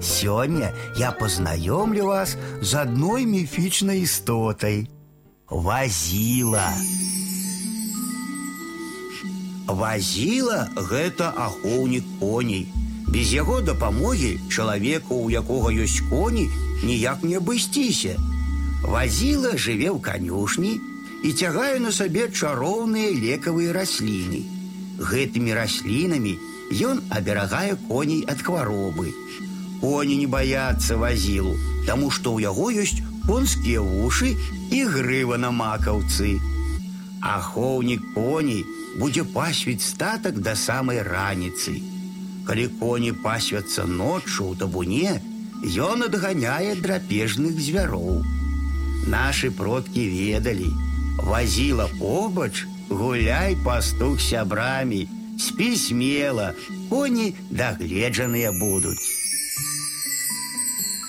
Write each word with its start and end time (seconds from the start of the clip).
Сёння 0.00 0.72
я 0.96 1.12
познаёмлю 1.12 2.06
вас 2.06 2.36
з 2.62 2.74
адной 2.74 3.26
міфічнай 3.26 4.00
істотай. 4.00 4.88
Вазіла. 5.50 6.72
Вазіла 9.66 10.68
гэта 10.76 11.32
ахоўнік 11.36 12.04
коней. 12.20 12.66
Без 13.10 13.32
яго 13.34 13.60
дапамогі 13.60 14.38
чалавеку, 14.48 15.14
у 15.14 15.30
якога 15.30 15.74
ёсць 15.74 16.00
коні, 16.08 16.48
ніяк 16.82 17.22
не 17.22 17.36
абысціся. 17.36 18.16
Вазіла 18.86 19.58
жыве 19.58 19.90
ў 19.90 20.00
канюшні 20.00 20.80
і 21.26 21.32
цягае 21.32 21.76
на 21.82 21.92
сабе 21.92 22.30
чароўныя 22.30 23.12
лекавыя 23.12 23.74
расліны. 23.76 24.46
Гэтымі 24.96 25.52
раслінамі 25.52 26.38
ён 26.70 27.02
аберагае 27.10 27.76
коней 27.90 28.24
ад 28.30 28.40
хваробы. 28.46 29.12
Коні 29.80 30.16
не 30.20 30.26
баяцца 30.26 30.96
вазілу, 31.00 31.56
таму 31.86 32.10
што 32.10 32.36
ў 32.36 32.44
яго 32.48 32.68
ёсць 32.68 33.00
конскія 33.26 33.80
вушы 33.80 34.36
і 34.70 34.84
грыва 34.84 35.38
на 35.40 35.50
макаўцы. 35.50 36.36
Ахоўнік 37.20 38.02
коней 38.14 38.64
будзе 39.00 39.24
пасвіць 39.24 39.84
статак 39.84 40.40
да 40.40 40.54
самай 40.56 41.00
раніцы. 41.06 41.80
Калі 42.48 42.66
коні 42.80 43.12
пасвяцца 43.24 43.86
ноччу 43.86 44.50
ў 44.50 44.58
табуне, 44.60 45.20
ён 45.88 46.04
адганяе 46.08 46.74
драпежных 46.80 47.60
звяроў. 47.60 48.24
Нашы 49.14 49.50
продкі 49.50 50.04
ведалі, 50.08 50.68
вазіла 51.24 51.88
побач, 52.00 52.66
гуляй 52.88 53.56
пастух 53.64 54.20
сябрамі, 54.20 55.06
спі 55.38 55.72
смела, 55.76 56.52
коні 56.90 57.32
дагледжаныя 57.50 58.52
будуць. 58.52 59.19
Thank 59.56 59.66
you. 59.66 59.89